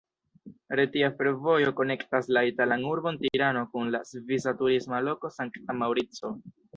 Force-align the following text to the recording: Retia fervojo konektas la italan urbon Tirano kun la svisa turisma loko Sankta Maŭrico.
Retia 0.79 1.09
fervojo 1.17 1.73
konektas 1.79 2.31
la 2.37 2.41
italan 2.51 2.85
urbon 2.93 3.19
Tirano 3.25 3.61
kun 3.75 3.91
la 3.97 4.01
svisa 4.13 4.55
turisma 4.63 5.03
loko 5.09 5.31
Sankta 5.37 5.77
Maŭrico. 5.83 6.33